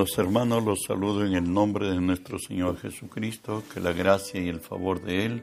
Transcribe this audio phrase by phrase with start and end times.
[0.00, 4.48] Amados hermanos, los saludo en el nombre de nuestro Señor Jesucristo, que la gracia y
[4.48, 5.42] el favor de Él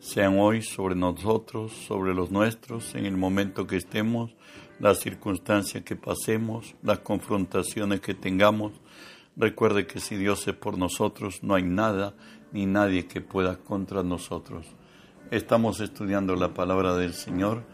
[0.00, 4.34] sean hoy sobre nosotros, sobre los nuestros, en el momento que estemos,
[4.80, 8.72] las circunstancias que pasemos, las confrontaciones que tengamos.
[9.34, 12.12] Recuerde que si Dios es por nosotros, no hay nada
[12.52, 14.66] ni nadie que pueda contra nosotros.
[15.30, 17.64] Estamos estudiando la palabra del Señor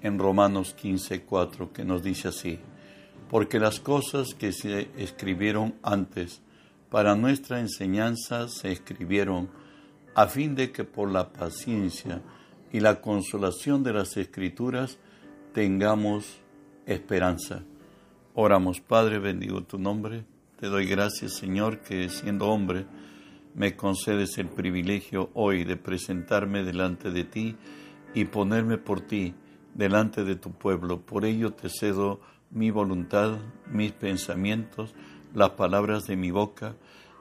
[0.00, 2.60] en Romanos 15:4, que nos dice así
[3.30, 6.40] porque las cosas que se escribieron antes
[6.90, 9.50] para nuestra enseñanza se escribieron
[10.14, 12.22] a fin de que por la paciencia
[12.72, 14.98] y la consolación de las escrituras
[15.52, 16.38] tengamos
[16.86, 17.62] esperanza.
[18.34, 20.24] Oramos, Padre, bendigo tu nombre.
[20.60, 22.86] Te doy gracias, Señor, que siendo hombre
[23.54, 27.56] me concedes el privilegio hoy de presentarme delante de ti
[28.14, 29.34] y ponerme por ti
[29.74, 31.00] delante de tu pueblo.
[31.00, 33.38] Por ello te cedo mi voluntad,
[33.70, 34.94] mis pensamientos,
[35.34, 36.76] las palabras de mi boca,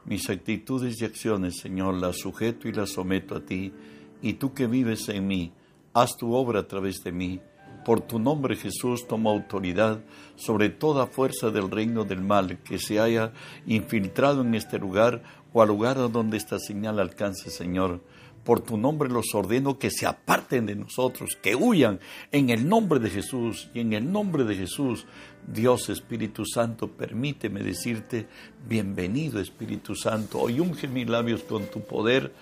[0.06, 3.74] mis actitudes y acciones, Señor, las sujeto y las someto a ti,
[4.22, 5.52] y tú que vives en mí,
[5.94, 7.42] haz tu obra a través de mí.
[7.84, 10.04] Por tu nombre, Jesús, toma autoridad
[10.36, 13.32] sobre toda fuerza del reino del mal que se haya
[13.68, 15.22] infiltrado en este lugar
[15.54, 18.02] o al lugar donde esta señal alcance, Señor
[18.46, 22.00] por tu nombre los ordeno que se aparten de nosotros, que huyan
[22.32, 23.70] en el nombre de Jesús.
[23.74, 25.08] Y en el nombre de Jesús,
[25.48, 28.28] Dios Espíritu Santo, permíteme decirte,
[28.68, 30.40] bienvenido Espíritu Santo.
[30.40, 32.34] Hoy unge mis labios con tu poder,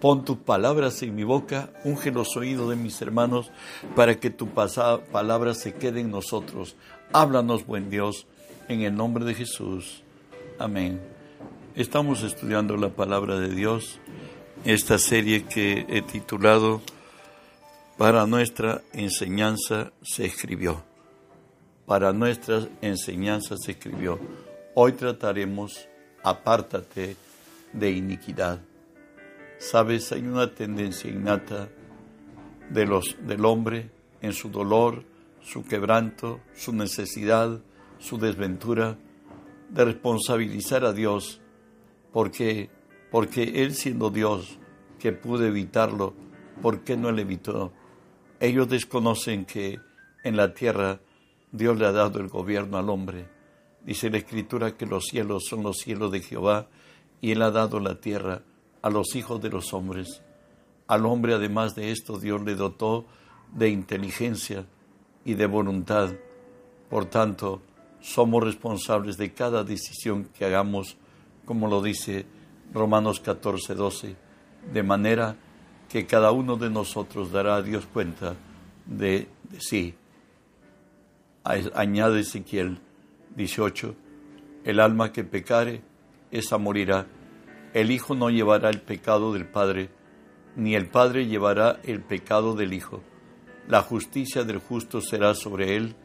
[0.00, 3.52] pon tus palabras en mi boca, unge los oídos de mis hermanos,
[3.94, 6.74] para que tu palabra se quede en nosotros.
[7.12, 8.26] Háblanos, buen Dios,
[8.68, 10.02] en el nombre de Jesús.
[10.58, 11.00] Amén.
[11.76, 14.00] Estamos estudiando la palabra de Dios
[14.64, 16.80] esta serie que he titulado
[17.98, 20.82] Para nuestra enseñanza se escribió.
[21.86, 24.18] Para nuestra enseñanza se escribió.
[24.74, 25.88] Hoy trataremos
[26.24, 27.16] Apártate
[27.72, 28.60] de iniquidad.
[29.58, 31.68] Sabes, hay una tendencia innata
[32.70, 35.02] de los, del hombre en su dolor,
[35.40, 37.60] su quebranto, su necesidad,
[37.98, 38.96] su desventura,
[39.68, 41.40] de responsabilizar a Dios
[42.12, 42.70] porque
[43.12, 44.58] porque Él siendo Dios,
[45.02, 46.14] que pudo evitarlo,
[46.62, 47.72] ¿por qué no lo evitó?
[48.38, 49.80] Ellos desconocen que
[50.22, 51.00] en la tierra
[51.50, 53.28] Dios le ha dado el gobierno al hombre.
[53.84, 56.68] Dice la Escritura que los cielos son los cielos de Jehová
[57.20, 58.42] y Él ha dado la tierra
[58.80, 60.22] a los hijos de los hombres.
[60.86, 63.04] Al hombre, además de esto, Dios le dotó
[63.52, 64.66] de inteligencia
[65.24, 66.14] y de voluntad.
[66.88, 67.60] Por tanto,
[68.00, 70.96] somos responsables de cada decisión que hagamos,
[71.44, 72.24] como lo dice
[72.72, 74.16] Romanos 14, 12,
[74.72, 75.36] de manera
[75.88, 78.34] que cada uno de nosotros dará a Dios cuenta
[78.86, 79.28] de,
[79.58, 79.94] sí.
[81.44, 82.78] Añade Ezequiel
[83.36, 83.94] 18,
[84.64, 85.82] el alma que pecare,
[86.30, 87.06] esa morirá.
[87.74, 89.90] El Hijo no llevará el pecado del Padre,
[90.56, 93.02] ni el Padre llevará el pecado del Hijo.
[93.66, 95.96] La justicia del justo será sobre él,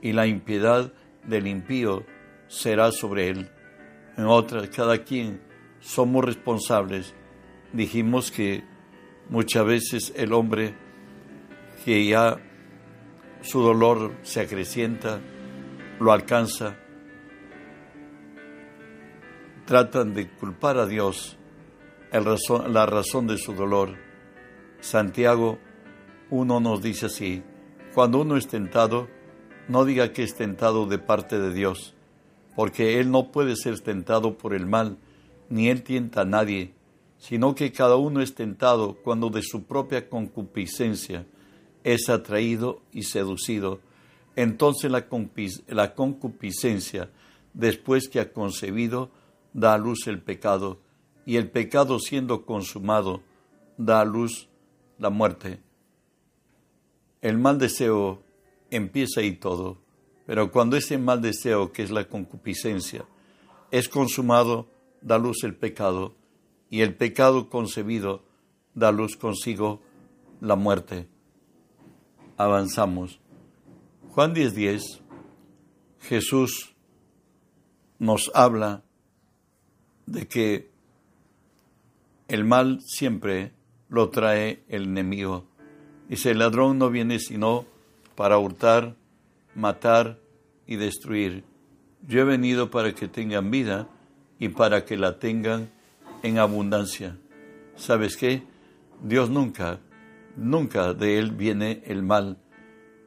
[0.00, 0.92] y la impiedad
[1.24, 2.04] del impío
[2.46, 3.50] será sobre él.
[4.16, 5.40] En otra, cada quien
[5.80, 7.14] somos responsables.
[7.72, 8.64] Dijimos que
[9.28, 10.74] muchas veces el hombre
[11.84, 12.38] que ya
[13.42, 15.20] su dolor se acrecienta,
[16.00, 16.76] lo alcanza,
[19.66, 21.36] tratan de culpar a Dios
[22.10, 23.96] la razón de su dolor.
[24.80, 25.58] Santiago
[26.30, 27.42] 1 nos dice así,
[27.94, 29.08] cuando uno es tentado,
[29.68, 31.94] no diga que es tentado de parte de Dios,
[32.56, 34.98] porque Él no puede ser tentado por el mal,
[35.50, 36.74] ni él tienta a nadie,
[37.18, 41.26] sino que cada uno es tentado cuando de su propia concupiscencia
[41.84, 43.80] es atraído y seducido.
[44.36, 45.08] Entonces la,
[45.94, 47.10] concupiscencia,
[47.54, 49.10] después que ha concebido,
[49.52, 50.78] da a luz el pecado,
[51.26, 53.22] y el pecado siendo consumado,
[53.76, 54.48] da a luz
[54.98, 55.60] la muerte.
[57.20, 58.22] El mal deseo
[58.70, 59.78] empieza ahí todo,
[60.26, 63.04] pero cuando ese mal deseo, que es la concupiscencia,
[63.70, 64.68] es consumado,
[65.00, 66.14] da luz el pecado,
[66.70, 68.22] y el pecado concebido
[68.74, 69.80] da luz consigo
[70.40, 71.08] la muerte.
[72.36, 73.20] Avanzamos.
[74.10, 75.02] Juan 10:10, 10,
[76.00, 76.74] Jesús
[77.98, 78.84] nos habla
[80.06, 80.70] de que
[82.28, 83.52] el mal siempre
[83.88, 85.46] lo trae el enemigo.
[86.08, 87.66] Dice, el ladrón no viene sino
[88.14, 88.96] para hurtar,
[89.54, 90.18] matar
[90.66, 91.44] y destruir.
[92.06, 93.88] Yo he venido para que tengan vida
[94.38, 95.70] y para que la tengan
[96.22, 97.18] en abundancia.
[97.76, 98.42] ¿Sabes qué?
[99.02, 99.80] Dios nunca,
[100.36, 102.38] nunca de Él viene el mal,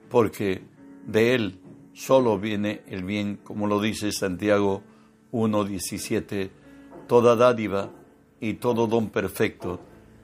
[0.09, 0.63] porque
[1.05, 1.59] de Él
[1.93, 4.83] solo viene el bien, como lo dice Santiago
[5.31, 6.49] 1.17,
[7.07, 7.91] toda dádiva
[8.39, 9.79] y todo don perfecto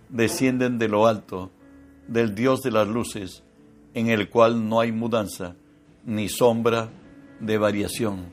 [0.10, 1.51] descienden de lo alto,
[2.07, 3.44] del Dios de las luces,
[3.94, 5.56] en el cual no hay mudanza
[6.06, 6.90] ni sombra
[7.40, 8.28] de variación.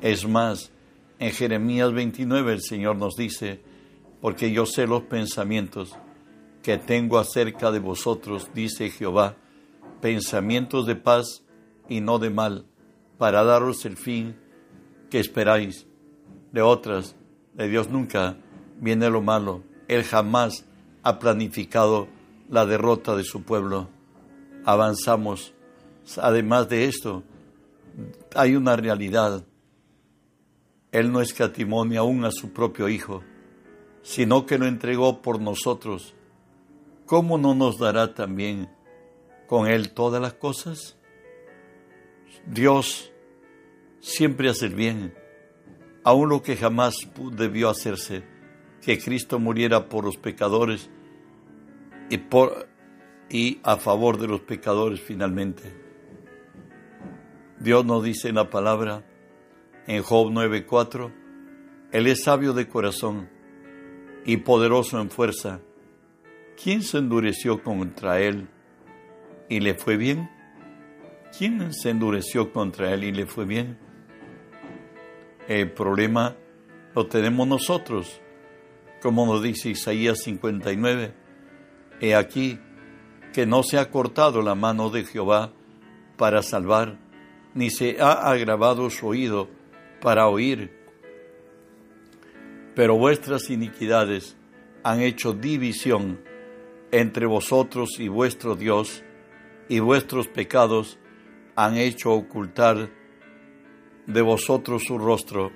[0.00, 0.70] Es más,
[1.18, 3.60] en Jeremías 29 el Señor nos dice,
[4.22, 5.96] porque yo sé los pensamientos
[6.62, 9.34] que tengo acerca de vosotros, dice Jehová,
[10.00, 11.42] pensamientos de paz
[11.88, 12.64] y no de mal,
[13.18, 14.36] para daros el fin
[15.10, 15.88] que esperáis.
[16.52, 17.16] De otras,
[17.54, 18.36] de Dios nunca
[18.80, 19.64] viene lo malo.
[19.88, 20.66] Él jamás
[21.02, 22.06] ha planificado
[22.48, 23.88] la derrota de su pueblo.
[24.64, 25.52] Avanzamos.
[26.18, 27.24] Además de esto,
[28.36, 29.44] hay una realidad.
[30.92, 33.24] Él no escatimó ni aún a su propio Hijo,
[34.02, 36.14] sino que lo entregó por nosotros.
[37.06, 38.68] ¿Cómo no nos dará también
[39.46, 40.96] con Él todas las cosas?
[42.46, 43.12] Dios
[44.00, 45.14] siempre hace el bien,
[46.04, 46.94] aun lo que jamás
[47.32, 48.24] debió hacerse
[48.80, 50.90] que Cristo muriera por los pecadores
[52.10, 52.68] y, por,
[53.30, 55.72] y a favor de los pecadores finalmente.
[57.60, 59.06] Dios nos dice en la palabra,
[59.86, 61.12] en Job 9:4,
[61.92, 63.30] Él es sabio de corazón
[64.24, 65.60] y poderoso en fuerza.
[66.62, 68.48] ¿Quién se endureció contra Él
[69.48, 70.30] y le fue bien?
[71.36, 73.78] ¿Quién se endureció contra Él y le fue bien?
[75.48, 76.36] El problema
[76.94, 78.22] lo tenemos nosotros
[79.02, 81.12] como nos dice Isaías 59,
[82.00, 82.60] he aquí
[83.32, 85.52] que no se ha cortado la mano de Jehová
[86.16, 86.98] para salvar,
[87.52, 89.50] ni se ha agravado su oído
[90.00, 90.81] para oír.
[92.74, 94.36] Pero vuestras iniquidades
[94.82, 96.20] han hecho división
[96.90, 99.02] entre vosotros y vuestro Dios,
[99.68, 100.98] y vuestros pecados
[101.56, 102.90] han hecho ocultar
[104.06, 105.52] de vosotros su rostro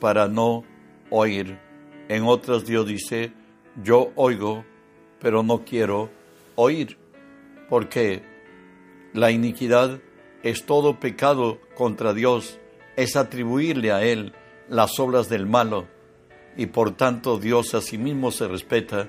[0.00, 0.64] para no
[1.10, 1.58] oír.
[2.08, 3.32] En otras Dios dice,
[3.82, 4.64] yo oigo,
[5.20, 6.10] pero no quiero
[6.54, 6.98] oír,
[7.68, 8.22] porque
[9.14, 10.00] la iniquidad
[10.42, 12.58] es todo pecado contra Dios,
[12.96, 14.34] es atribuirle a Él
[14.68, 15.88] las obras del malo,
[16.56, 19.08] y por tanto Dios a sí mismo se respeta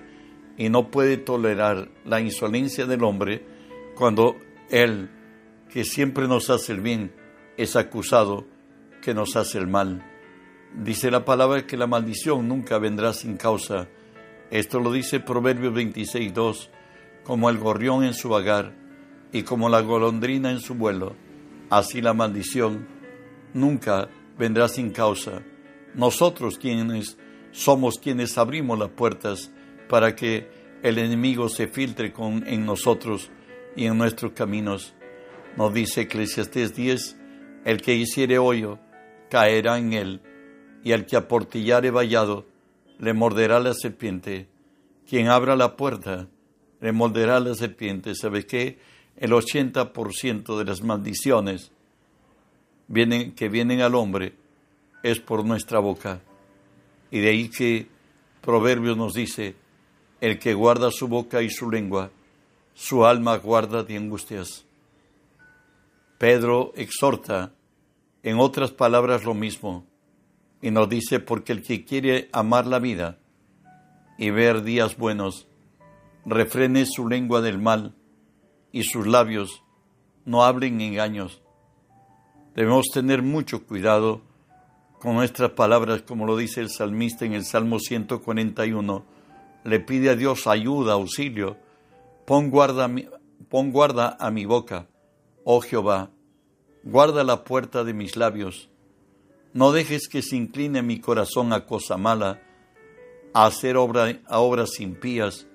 [0.57, 3.45] y no puede tolerar la insolencia del hombre
[3.95, 4.35] cuando
[4.69, 5.09] Él,
[5.69, 7.13] que siempre nos hace el bien,
[7.57, 8.45] es acusado
[9.01, 10.03] que nos hace el mal.
[10.73, 13.87] Dice la palabra que la maldición nunca vendrá sin causa.
[14.51, 16.69] Esto lo dice Proverbios 26, 2,
[17.23, 18.73] como el gorrión en su vagar
[19.31, 21.15] y como la golondrina en su vuelo,
[21.69, 22.87] así la maldición
[23.53, 25.41] nunca vendrá sin causa.
[25.93, 27.17] Nosotros quienes
[27.55, 29.49] somos quienes abrimos las puertas
[29.87, 30.49] para que
[30.83, 33.31] el enemigo se filtre en nosotros
[33.77, 34.93] y en nuestros caminos.
[35.55, 37.15] Nos dice Eclesiastés 10,
[37.63, 38.77] el que hiciere hoyo
[39.29, 40.21] caerá en él
[40.83, 42.45] y al que aportillare vallado,
[42.99, 44.49] le morderá la serpiente.
[45.07, 46.27] Quien abra la puerta,
[46.81, 48.15] le morderá la serpiente.
[48.15, 48.79] ¿Sabe qué?
[49.15, 51.71] El 80% de las maldiciones
[52.89, 54.35] vienen, que vienen al hombre
[55.03, 56.21] es por nuestra boca.
[57.11, 57.87] Y de ahí que
[58.41, 59.55] Proverbios nos dice,
[60.21, 62.11] el que guarda su boca y su lengua,
[62.73, 64.65] su alma guarda de angustias.
[66.17, 67.53] Pedro exhorta,
[68.23, 69.85] en otras palabras, lo mismo
[70.65, 73.19] y nos dice, porque el que quiere amar la vida
[74.17, 75.47] y ver días buenos,
[76.25, 77.93] refrene su lengua del mal
[78.71, 79.61] y sus labios
[80.25, 81.43] no hablen engaños.
[82.55, 84.21] Debemos tener mucho cuidado
[84.99, 89.05] con nuestras palabras, como lo dice el salmista en el Salmo 141.
[89.63, 91.57] Le pide a Dios ayuda, auxilio.
[92.25, 92.89] Pon guarda,
[93.49, 94.87] pon guarda a mi boca,
[95.43, 96.09] oh Jehová,
[96.83, 98.69] guarda la puerta de mis labios
[99.55, 102.41] no dejes que se incline mi corazón a cosa mala,
[103.33, 105.47] a hacer obra, a obras impías,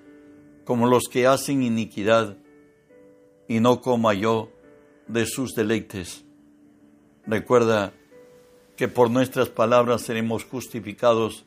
[0.65, 2.35] como los que hacen iniquidad,
[3.47, 4.49] y no coma yo
[5.07, 6.25] de sus deleites.
[7.27, 7.93] Recuerda
[8.81, 11.45] que por nuestras palabras seremos justificados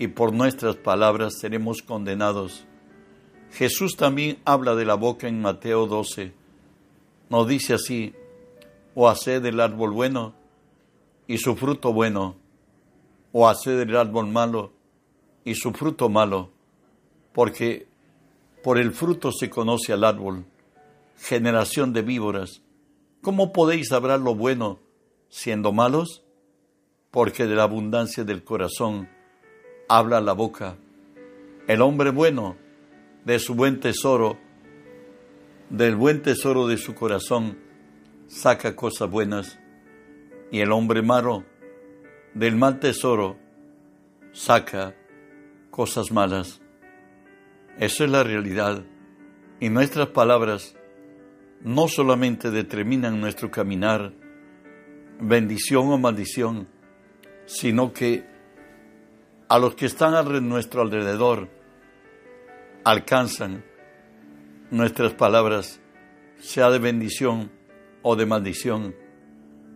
[0.00, 2.64] y por nuestras palabras seremos condenados.
[3.52, 6.32] Jesús también habla de la boca en Mateo 12.
[7.30, 8.14] Nos dice así,
[8.96, 10.34] o haced del árbol bueno
[11.28, 12.34] y su fruto bueno,
[13.30, 14.72] o hacer el árbol malo
[15.44, 16.50] y su fruto malo,
[17.32, 17.86] porque
[18.64, 20.44] por el fruto se conoce al árbol,
[21.16, 22.60] generación de víboras.
[23.22, 24.80] ¿Cómo podéis hablar lo bueno
[25.28, 26.24] siendo malos?
[27.16, 29.08] Porque de la abundancia del corazón
[29.88, 30.76] habla la boca.
[31.66, 32.56] El hombre bueno,
[33.24, 34.36] de su buen tesoro,
[35.70, 37.56] del buen tesoro de su corazón,
[38.26, 39.58] saca cosas buenas
[40.52, 41.46] y el hombre malo
[42.34, 43.38] del mal tesoro
[44.34, 44.94] saca
[45.70, 46.60] cosas malas.
[47.78, 48.84] Eso es la realidad.
[49.58, 50.76] Y nuestras palabras
[51.62, 54.12] no solamente determinan nuestro caminar,
[55.18, 56.75] bendición o maldición,
[57.46, 58.26] sino que
[59.48, 61.48] a los que están a nuestro alrededor
[62.84, 63.64] alcanzan
[64.70, 65.80] nuestras palabras,
[66.40, 67.50] sea de bendición
[68.02, 68.94] o de maldición.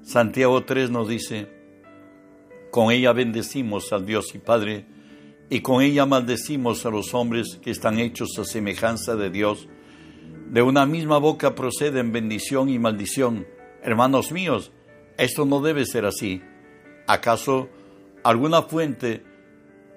[0.02, 1.48] Santiago 3 nos dice,
[2.70, 4.86] con ella bendecimos al Dios y Padre,
[5.48, 9.68] y con ella maldecimos a los hombres que están hechos a semejanza de Dios.
[10.48, 13.46] De una misma boca proceden bendición y maldición.
[13.82, 14.70] Hermanos míos,
[15.18, 16.40] esto no debe ser así.
[17.10, 17.68] ¿Acaso
[18.22, 19.20] alguna fuente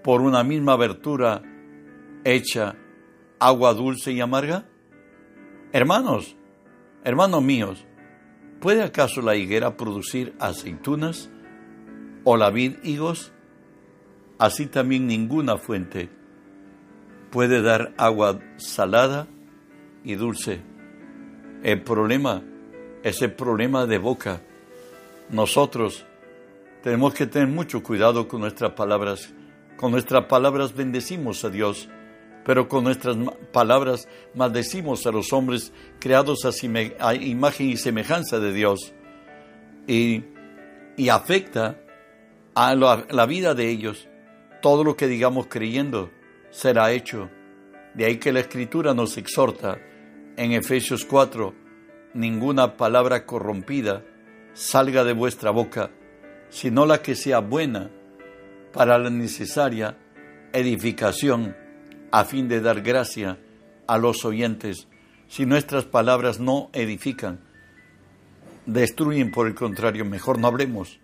[0.04, 1.44] por una misma abertura
[2.24, 2.76] hecha
[3.38, 4.66] agua dulce y amarga?
[5.74, 6.36] Hermanos,
[7.04, 7.86] hermanos míos,
[8.60, 11.30] ¿puede acaso la higuera producir aceitunas
[12.24, 13.32] o la vid higos?
[14.40, 16.10] Así también ninguna fuente
[17.30, 19.28] puede dar agua salada
[20.04, 20.62] y dulce.
[21.62, 22.42] El problema
[23.04, 24.42] es el problema de boca.
[25.30, 26.08] Nosotros
[26.84, 29.34] tenemos que tener mucho cuidado con nuestras palabras.
[29.78, 31.88] Con nuestras palabras bendecimos a Dios,
[32.44, 33.16] pero con nuestras
[33.54, 38.94] palabras maldecimos a los hombres creados a, imagen y semejanza de Dios.
[39.88, 40.26] Y,
[41.10, 41.80] afecta
[42.54, 44.08] a la vida de ellos
[44.62, 46.12] todo lo que digamos creyendo
[46.52, 47.30] será hecho.
[47.94, 49.80] De ahí que la Escritura nos exhorta
[50.36, 51.54] en Efesios 4,
[52.14, 54.04] ninguna palabra corrompida
[54.54, 55.92] salga de vuestra boca,
[56.54, 57.90] sino la que sea buena
[58.74, 59.98] para la necesaria
[60.54, 61.58] edificación,
[62.12, 63.40] a fin de dar gracia
[63.88, 64.88] a los oyentes.
[65.28, 67.40] Si nuestras palabras no edifican,
[68.68, 71.00] destruyen por el contrario, mejor no hablemos.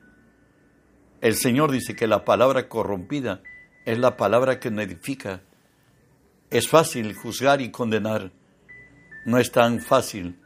[1.20, 3.42] El Señor dice que la palabra corrompida
[3.86, 5.42] es la palabra que no edifica.
[6.52, 8.32] Es fácil juzgar y condenar.
[9.26, 10.40] No es tan fácil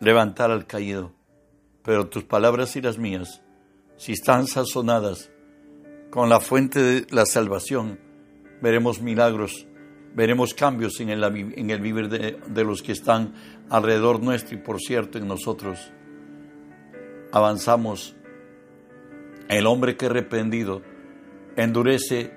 [0.00, 1.12] levantar al caído.
[1.84, 3.42] Pero tus palabras y las mías,
[3.98, 5.30] si están sazonadas
[6.10, 7.98] con la fuente de la salvación,
[8.62, 9.66] veremos milagros,
[10.14, 13.34] veremos cambios en el, vivir de, de los que están
[13.68, 15.92] alrededor nuestro y por cierto en nosotros.
[17.32, 18.14] Avanzamos.
[19.48, 20.82] El hombre que reprendido
[21.56, 22.32] endurece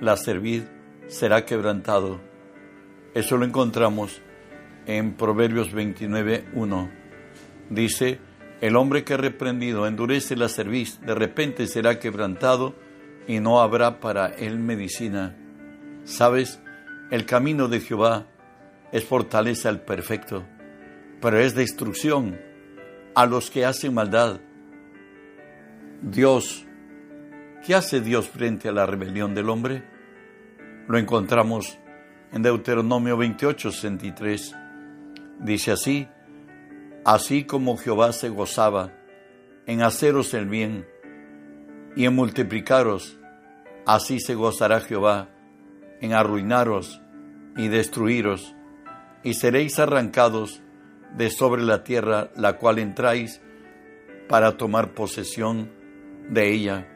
[0.00, 0.64] la cerviz
[1.08, 2.20] será quebrantado.
[3.14, 4.22] Eso lo encontramos
[4.86, 6.90] en Proverbios 29.1.
[7.70, 8.18] Dice,
[8.62, 12.76] el hombre que reprendido endurece la cerviz, de repente será quebrantado
[13.26, 15.36] y no habrá para él medicina.
[16.04, 16.60] Sabes,
[17.10, 18.28] el camino de Jehová
[18.92, 20.46] es fortaleza al perfecto,
[21.20, 22.40] pero es destrucción
[23.16, 24.40] a los que hacen maldad.
[26.00, 26.64] Dios,
[27.66, 29.82] ¿qué hace Dios frente a la rebelión del hombre?
[30.86, 31.80] Lo encontramos
[32.32, 34.54] en Deuteronomio 28, 63.
[35.40, 36.06] Dice así,
[37.04, 38.92] así como Jehová se gozaba
[39.66, 40.86] en haceros el bien
[41.96, 43.18] y en multiplicaros,
[43.86, 45.28] así se gozará Jehová
[46.00, 47.00] en arruinaros
[47.56, 48.54] y destruiros,
[49.22, 50.62] y seréis arrancados
[51.16, 53.40] de sobre la tierra la cual entráis
[54.28, 55.70] para tomar posesión
[56.28, 56.88] de ella.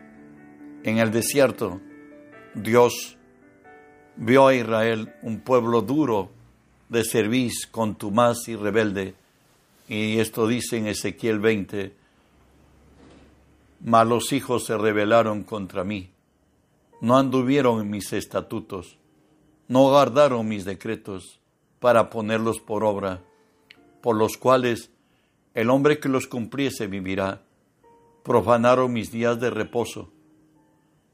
[0.82, 1.80] En el desierto,
[2.54, 3.16] Dios
[4.16, 6.30] vio a Israel un pueblo duro
[6.88, 9.14] de servicio, contumaz y rebelde.
[9.88, 11.94] Y esto dice en Ezequiel 20,
[13.80, 16.10] mas los hijos se rebelaron contra mí,
[17.00, 18.98] no anduvieron en mis estatutos,
[19.68, 21.40] no guardaron mis decretos
[21.78, 23.22] para ponerlos por obra,
[24.00, 24.90] por los cuales
[25.54, 27.42] el hombre que los cumpliese vivirá.
[28.22, 30.10] Profanaron mis días de reposo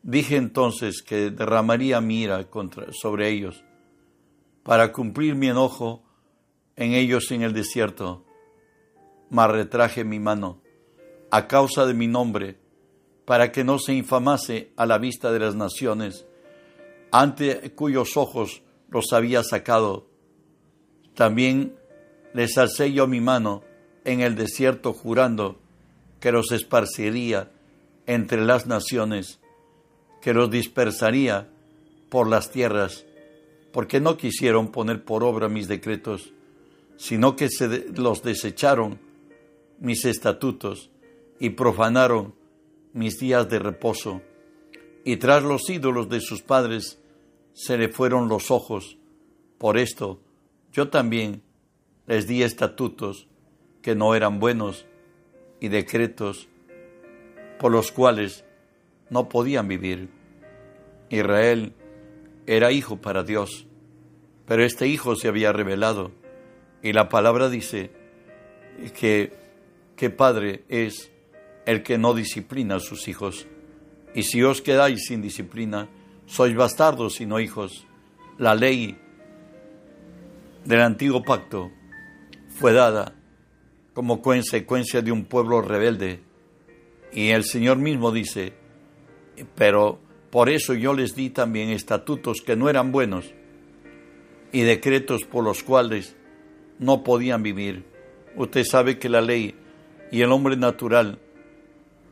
[0.03, 3.63] Dije entonces que derramaría mi ira contra, sobre ellos,
[4.65, 6.03] para cumplir mi enojo
[6.75, 8.25] en ellos en el desierto.
[9.33, 10.61] Mas retraje mi mano
[11.31, 12.59] a causa de mi nombre,
[13.25, 16.27] para que no se infamase a la vista de las naciones,
[17.11, 18.61] ante cuyos ojos
[18.91, 20.07] los había sacado.
[21.15, 21.75] También
[22.35, 23.63] les alcé yo mi mano
[24.05, 25.59] en el desierto, jurando
[26.21, 27.51] que los esparciría
[28.07, 29.41] entre las naciones
[30.21, 31.49] que los dispersaría
[32.11, 33.07] por las tierras,
[33.73, 36.35] porque no quisieron poner por obra mis decretos,
[36.99, 38.99] sino que se los desecharon
[39.83, 40.91] mis estatutos
[41.41, 42.37] y profanaron
[42.93, 44.23] mis días de reposo,
[45.05, 47.01] y tras los ídolos de sus padres
[47.53, 48.97] se le fueron los ojos.
[49.59, 50.21] Por esto
[50.73, 51.43] yo también
[52.07, 53.27] les di estatutos
[53.83, 54.87] que no eran buenos
[55.59, 56.49] y decretos
[57.59, 58.45] por los cuales
[59.11, 60.11] no podían vivir.
[61.11, 61.75] Israel
[62.47, 63.67] era hijo para Dios,
[64.47, 66.13] pero este hijo se había revelado
[66.83, 67.91] y la palabra dice
[68.97, 69.42] que,
[70.03, 71.13] que padre es
[71.65, 73.47] el que no disciplina a sus hijos.
[74.17, 75.89] Y si os quedáis sin disciplina,
[76.27, 77.87] sois bastardos y no hijos.
[78.37, 78.99] La ley
[80.65, 81.71] del antiguo pacto
[82.49, 83.15] fue dada
[83.95, 86.19] como consecuencia de un pueblo rebelde.
[87.13, 88.55] Y el Señor mismo dice,
[89.55, 90.01] pero
[90.33, 93.33] por eso yo les di también estatutos que no eran buenos
[94.51, 96.17] y decretos por los cuales
[96.81, 97.85] no podían vivir.
[98.35, 99.62] Usted sabe que la ley
[100.13, 101.19] y el hombre natural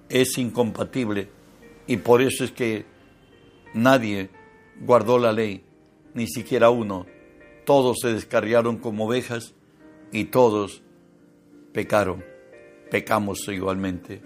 [0.09, 1.29] es incompatible
[1.87, 2.87] y por eso es que
[3.75, 4.31] nadie
[4.81, 5.63] guardó la ley,
[6.15, 7.07] ni siquiera uno.
[7.67, 9.55] Todos se descarriaron como ovejas
[10.13, 10.83] y todos
[11.73, 12.25] pecaron,
[12.91, 14.23] pecamos igualmente.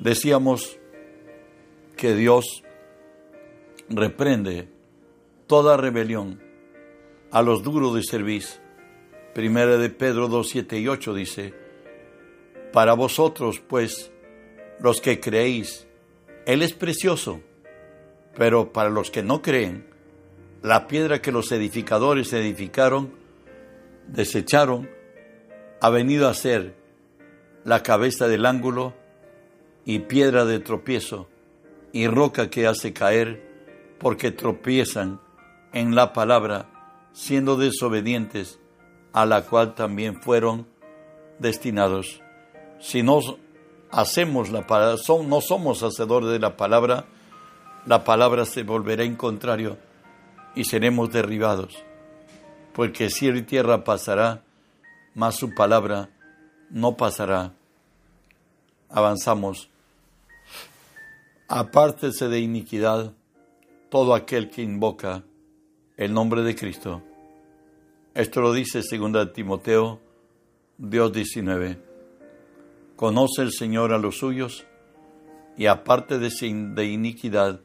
[0.00, 0.78] Decíamos
[1.94, 2.62] que Dios
[3.90, 4.68] reprende
[5.46, 6.40] toda rebelión
[7.30, 8.65] a los duros de servicio.
[9.36, 11.52] Primera de Pedro 2, 7 y 8 dice,
[12.72, 14.10] Para vosotros, pues,
[14.80, 15.86] los que creéis,
[16.46, 17.42] Él es precioso,
[18.34, 19.84] pero para los que no creen,
[20.62, 23.12] la piedra que los edificadores edificaron,
[24.06, 24.88] desecharon,
[25.82, 26.74] ha venido a ser
[27.62, 28.94] la cabeza del ángulo
[29.84, 31.28] y piedra de tropiezo
[31.92, 33.46] y roca que hace caer
[33.98, 35.20] porque tropiezan
[35.74, 36.70] en la palabra,
[37.12, 38.60] siendo desobedientes,
[39.16, 40.66] a la cual también fueron
[41.38, 42.20] destinados.
[42.80, 43.20] Si no
[43.90, 44.96] hacemos la palabra,
[45.26, 47.06] no somos hacedores de la palabra,
[47.86, 49.78] la palabra se volverá en contrario
[50.54, 51.82] y seremos derribados.
[52.74, 54.42] Porque cielo y tierra pasará,
[55.14, 56.10] mas su palabra
[56.68, 57.54] no pasará.
[58.90, 59.70] Avanzamos.
[61.48, 63.14] Apártese de iniquidad
[63.88, 65.22] todo aquel que invoca
[65.96, 67.02] el nombre de Cristo.
[68.16, 70.00] Esto lo dice 2 Timoteo,
[70.78, 71.78] Dios 19.
[72.96, 74.66] Conoce el Señor a los suyos
[75.56, 76.30] y aparte de,
[76.74, 77.60] de iniquidad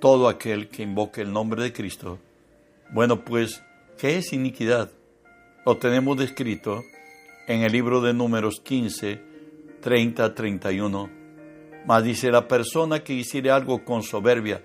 [0.00, 2.18] todo aquel que invoque el nombre de Cristo.
[2.90, 3.62] Bueno, pues,
[3.98, 4.90] ¿qué es iniquidad?
[5.66, 6.82] Lo tenemos descrito
[7.46, 9.20] en el libro de Números 15,
[9.82, 11.20] 30, 31
[11.86, 14.62] mas dice la persona que hiciere algo con soberbia,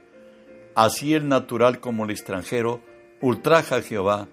[0.76, 2.82] así el natural como el extranjero,
[3.22, 4.28] ultraja a Jehová.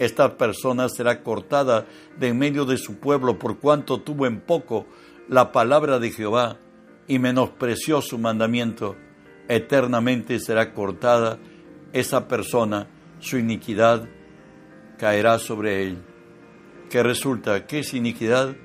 [0.00, 1.86] Esta persona será cortada
[2.18, 4.86] de en medio de su pueblo por cuanto tuvo en poco
[5.28, 6.56] la palabra de Jehová
[7.06, 8.96] y menospreció su mandamiento.
[9.46, 11.38] Eternamente será cortada
[11.92, 12.88] esa persona,
[13.20, 14.08] su iniquidad
[14.98, 15.98] caerá sobre él.
[16.90, 17.66] ¿Qué resulta?
[17.66, 18.56] ¿Qué es iniquidad?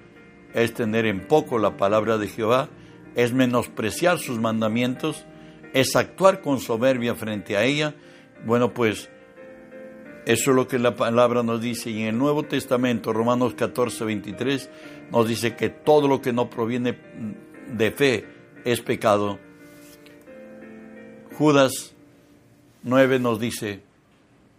[0.56, 2.70] Es tener en poco la palabra de Jehová
[3.16, 5.26] es menospreciar sus mandamientos,
[5.74, 7.96] es actuar con soberbia frente a ella.
[8.46, 9.10] Bueno, pues
[10.26, 11.90] eso es lo que la palabra nos dice.
[11.92, 14.70] Y en el Nuevo Testamento, Romanos 14, 23,
[15.12, 16.98] nos dice que todo lo que no proviene
[17.72, 18.28] de fe
[18.64, 19.40] es pecado.
[21.38, 21.94] Judas
[22.84, 23.82] 9 nos dice,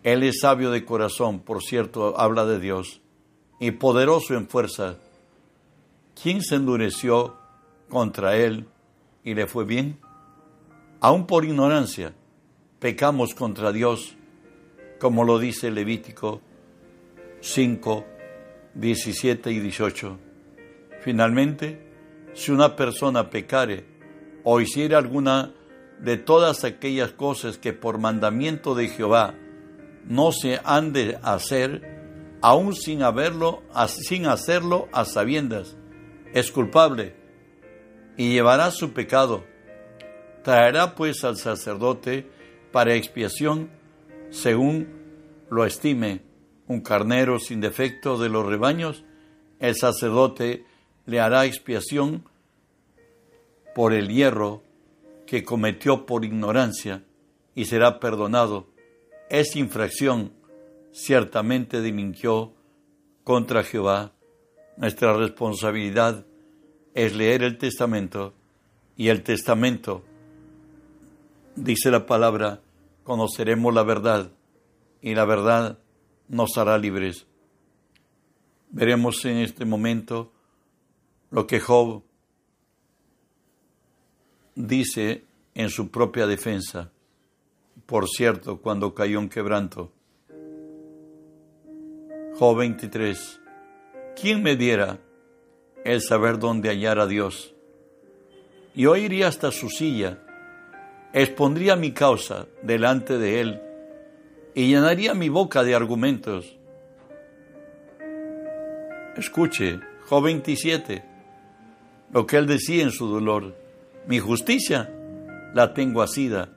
[0.03, 3.01] Él es sabio de corazón, por cierto, habla de Dios,
[3.59, 4.97] y poderoso en fuerza.
[6.21, 7.37] ¿Quién se endureció
[7.89, 8.67] contra él
[9.25, 9.99] y le fue bien.
[11.01, 12.15] Aún por ignorancia,
[12.79, 14.16] pecamos contra Dios,
[14.99, 16.41] como lo dice Levítico
[17.41, 18.05] 5,
[18.75, 20.19] 17 y 18.
[21.01, 21.87] Finalmente,
[22.35, 23.85] si una persona pecare
[24.45, 25.55] o hiciera alguna
[26.01, 29.35] de todas aquellas cosas que por mandamiento de Jehová
[30.05, 35.77] no se han de hacer, aún sin haberlo, sin hacerlo a sabiendas,
[36.33, 37.15] es culpable
[38.17, 39.45] y llevará su pecado.
[40.43, 42.29] Traerá pues al sacerdote
[42.73, 43.71] para expiación,
[44.37, 44.89] según
[45.51, 46.21] lo estime,
[46.69, 49.03] un carnero sin defecto de los rebaños,
[49.61, 50.67] el sacerdote
[51.07, 52.25] le hará expiación
[53.75, 54.63] por el hierro
[55.27, 57.03] que cometió por ignorancia
[57.55, 58.67] y será perdonado.
[59.31, 60.33] Es infracción,
[60.93, 62.53] ciertamente delinquió
[63.25, 64.13] contra Jehová.
[64.77, 66.27] Nuestra responsabilidad
[66.95, 68.35] es leer el testamento
[68.99, 70.05] y el testamento,
[71.55, 72.61] dice la palabra,
[73.07, 74.33] conoceremos la verdad
[75.01, 75.79] y la verdad
[76.29, 77.27] nos hará libres.
[78.69, 80.33] Veremos en este momento
[81.31, 82.03] lo que Job
[84.55, 86.91] dice en su propia defensa.
[87.87, 89.93] Por cierto, cuando cayó en quebranto.
[92.39, 93.41] Job 23.
[94.21, 95.01] ¿Quién me diera
[95.87, 97.55] el saber dónde hallar a Dios.
[98.75, 100.26] Yo iría hasta su silla,
[101.23, 103.63] expondría mi causa delante de él
[104.55, 106.59] y llenaría mi boca de argumentos.
[109.17, 111.03] Escuche, Job 27,
[112.13, 113.57] lo que él decía en su dolor.
[114.07, 114.93] Mi justicia
[115.55, 116.51] la tengo asida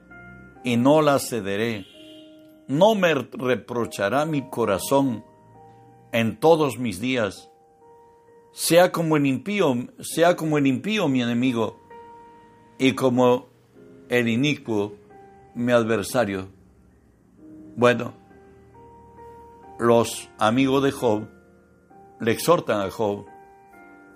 [0.62, 1.86] y no la cederé.
[2.68, 5.24] No me reprochará mi corazón
[6.12, 7.50] en todos mis días.
[8.52, 11.80] Sea como el impío, sea como el impío mi enemigo
[12.78, 13.49] y como
[14.10, 14.92] el inicuo
[15.54, 16.48] mi adversario.
[17.76, 18.12] Bueno,
[19.78, 21.28] los amigos de Job
[22.18, 23.24] le exhortan a Job,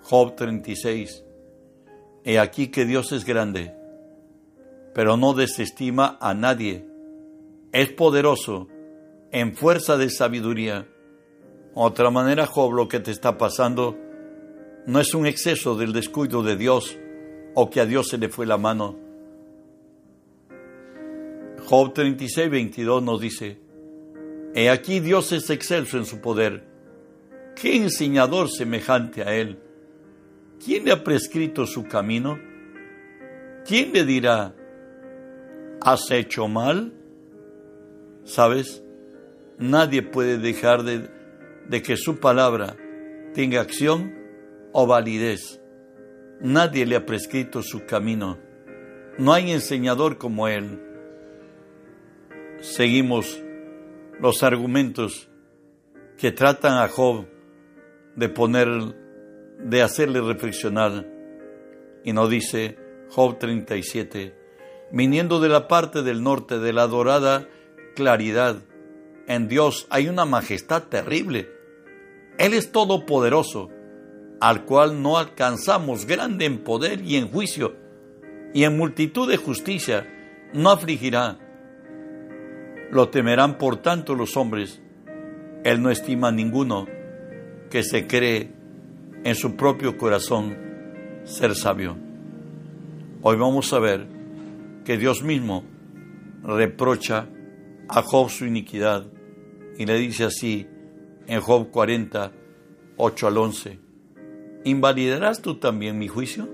[0.03, 1.23] Job 36,
[2.25, 3.73] He aquí que Dios es grande,
[4.93, 6.85] pero no desestima a nadie.
[7.71, 8.67] Es poderoso
[9.31, 10.87] en fuerza de sabiduría.
[11.73, 13.95] Otra manera, Job, lo que te está pasando
[14.87, 16.97] no es un exceso del descuido de Dios
[17.53, 19.04] o que a Dios se le fue la mano.
[21.65, 23.57] Job 36, 22 nos dice,
[24.53, 26.63] He aquí Dios es excelso en su poder.
[27.55, 29.57] ¿Qué enseñador semejante a él?
[30.63, 32.39] ¿Quién le ha prescrito su camino?
[33.65, 34.53] ¿Quién le dirá,
[35.81, 36.93] has hecho mal?
[38.25, 38.83] ¿Sabes?
[39.57, 41.09] Nadie puede dejar de,
[41.67, 42.77] de que su palabra
[43.33, 44.13] tenga acción
[44.71, 45.59] o validez.
[46.41, 48.37] Nadie le ha prescrito su camino.
[49.17, 50.84] No hay enseñador como él.
[52.61, 53.41] Seguimos
[54.19, 55.29] los argumentos
[56.17, 57.25] que tratan a Job
[58.15, 58.67] de poner
[59.59, 61.05] de hacerle reflexionar.
[62.03, 62.77] Y nos dice
[63.09, 64.35] Job 37,
[64.91, 67.47] viniendo de la parte del norte de la dorada
[67.95, 68.57] claridad,
[69.27, 71.49] en Dios hay una majestad terrible.
[72.37, 73.69] Él es todopoderoso,
[74.39, 77.75] al cual no alcanzamos grande en poder y en juicio,
[78.53, 80.07] y en multitud de justicia
[80.53, 81.39] no afligirá.
[82.95, 84.81] Lo temerán por tanto los hombres.
[85.65, 86.87] Él no estima a ninguno
[87.69, 88.53] que se cree
[89.25, 90.55] en su propio corazón
[91.25, 91.97] ser sabio.
[93.21, 94.07] Hoy vamos a ver
[94.85, 95.65] que Dios mismo
[96.41, 97.27] reprocha
[97.89, 99.05] a Job su iniquidad
[99.77, 100.65] y le dice así
[101.27, 102.31] en Job 40,
[102.95, 103.79] 8 al 11,
[104.63, 106.47] ¿invalidarás tú también mi juicio?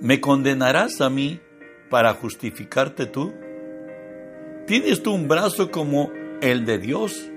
[0.00, 1.38] ¿Me condenarás a mí
[1.88, 3.32] para justificarte tú?
[4.70, 7.28] ¿Tienes tú un brazo como el de Dios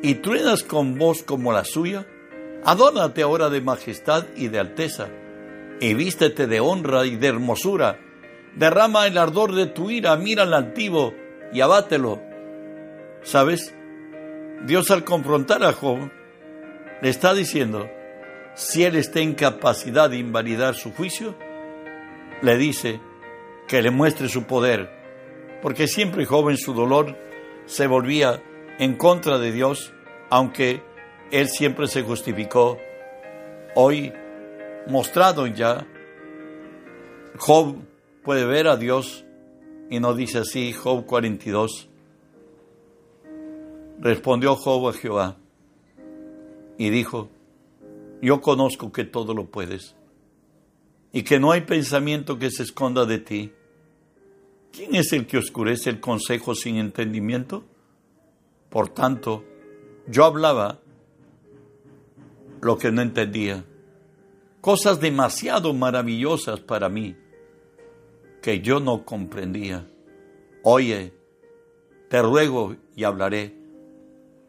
[0.00, 2.06] y truenas con voz como la suya?
[2.64, 5.08] Adórnate ahora de majestad y de alteza,
[5.80, 7.98] y vístete de honra y de hermosura.
[8.54, 11.14] Derrama el ardor de tu ira, mira al altivo
[11.52, 12.22] y abátelo.
[13.24, 13.74] ¿Sabes?
[14.64, 16.12] Dios al confrontar a Job
[17.02, 17.90] le está diciendo,
[18.54, 21.34] si él está en capacidad de invalidar su juicio,
[22.40, 23.00] le dice
[23.66, 24.97] que le muestre su poder,
[25.62, 27.16] porque siempre Job en su dolor
[27.66, 28.42] se volvía
[28.78, 29.92] en contra de Dios,
[30.30, 30.82] aunque
[31.30, 32.78] él siempre se justificó.
[33.74, 34.12] Hoy,
[34.86, 35.86] mostrado ya,
[37.36, 37.76] Job
[38.22, 39.24] puede ver a Dios
[39.90, 41.88] y nos dice así, Job 42.
[44.00, 45.36] Respondió Job a Jehová
[46.76, 47.28] y dijo,
[48.22, 49.96] yo conozco que todo lo puedes
[51.12, 53.52] y que no hay pensamiento que se esconda de ti.
[54.72, 57.64] ¿Quién es el que oscurece el consejo sin entendimiento?
[58.70, 59.44] Por tanto,
[60.06, 60.80] yo hablaba
[62.60, 63.64] lo que no entendía.
[64.60, 67.16] Cosas demasiado maravillosas para mí
[68.42, 69.86] que yo no comprendía.
[70.62, 71.12] Oye,
[72.08, 73.54] te ruego y hablaré.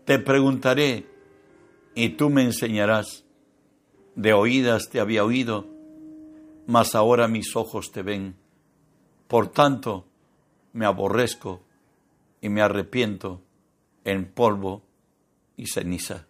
[0.05, 1.07] Te preguntaré
[1.95, 3.25] y tú me enseñarás.
[4.15, 5.67] De oídas te había oído,
[6.67, 8.35] mas ahora mis ojos te ven.
[9.27, 10.05] Por tanto,
[10.73, 11.61] me aborrezco
[12.41, 13.41] y me arrepiento
[14.03, 14.83] en polvo
[15.57, 16.29] y ceniza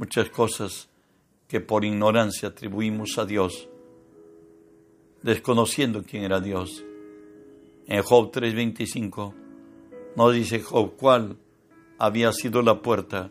[0.00, 0.88] muchas cosas
[1.46, 3.68] que por ignorancia atribuimos a Dios,
[5.22, 6.82] desconociendo quién era Dios.
[7.86, 9.34] En Job 3:25
[10.16, 11.36] nos dice Job cuál
[11.98, 13.30] había sido la puerta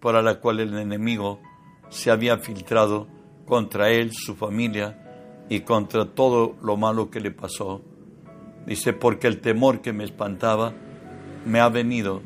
[0.00, 1.40] para la cual el enemigo
[1.88, 3.08] se había filtrado
[3.46, 7.80] contra él, su familia y contra todo lo malo que le pasó.
[8.66, 10.72] Dice, porque el temor que me espantaba
[11.44, 12.22] me ha venido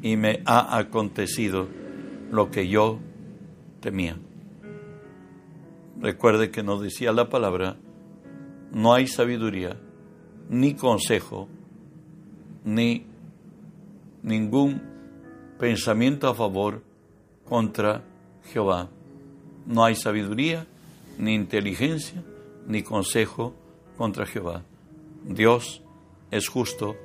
[0.00, 1.68] y me ha acontecido
[2.30, 2.98] lo que yo
[3.80, 4.16] temía.
[6.00, 7.76] Recuerde que nos decía la palabra,
[8.72, 9.76] no hay sabiduría,
[10.48, 11.48] ni consejo,
[12.64, 13.06] ni
[14.22, 14.82] ningún
[15.58, 16.82] pensamiento a favor
[17.44, 18.02] contra
[18.52, 18.88] Jehová.
[19.66, 20.66] No hay sabiduría,
[21.18, 22.22] ni inteligencia,
[22.66, 23.54] ni consejo
[23.96, 24.62] contra Jehová.
[25.24, 25.82] Dios
[26.30, 26.96] es justo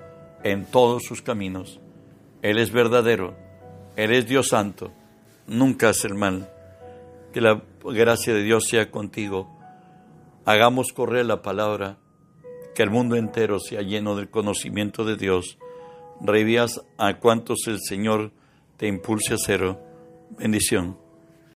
[0.43, 1.79] en todos sus caminos.
[2.41, 3.35] Él es verdadero.
[3.95, 4.91] Él es Dios santo.
[5.47, 6.49] Nunca hace el mal.
[7.33, 9.49] Que la gracia de Dios sea contigo.
[10.45, 11.97] Hagamos correr la palabra.
[12.75, 15.57] Que el mundo entero sea lleno del conocimiento de Dios.
[16.21, 18.31] Revías a cuantos el Señor
[18.77, 19.79] te impulse a cero.
[20.37, 21.06] Bendición.